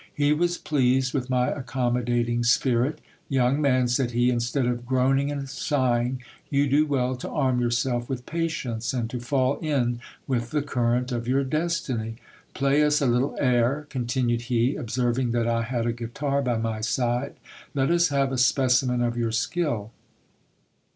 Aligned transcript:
He 0.15 0.33
was 0.33 0.57
pleased 0.57 1.13
with 1.13 1.29
my 1.29 1.49
accommodating 1.51 2.43
spirit 2.43 3.01
Young 3.29 3.61
man, 3.61 3.87
said 3.87 4.09
he, 4.13 4.31
instead 4.31 4.65
of 4.65 4.83
groaning 4.83 5.31
and 5.31 5.47
sighing, 5.47 6.23
you 6.49 6.67
do 6.67 6.87
well 6.87 7.15
to 7.17 7.29
arm 7.29 7.59
yourself 7.61 8.09
with 8.09 8.25
patience, 8.25 8.93
and 8.95 9.07
to 9.11 9.19
fall 9.19 9.59
in 9.59 9.99
with 10.25 10.49
the 10.49 10.63
current 10.63 11.11
of 11.11 11.27
your 11.27 11.43
destiny. 11.43 12.15
Play 12.55 12.81
us 12.81 12.99
a 12.99 13.05
little 13.05 13.37
air, 13.39 13.85
continued 13.91 14.41
he, 14.49 14.75
observing 14.75 15.33
that 15.33 15.47
I 15.47 15.61
had 15.61 15.85
a 15.85 15.93
guitar 15.93 16.41
by 16.41 16.57
my 16.57 16.81
side; 16.81 17.35
let 17.75 17.91
us 17.91 18.07
have 18.07 18.31
a 18.31 18.39
specimen 18.39 19.03
of 19.03 19.15
your 19.15 19.31
skill. 19.31 19.91